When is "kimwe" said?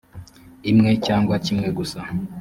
1.45-1.67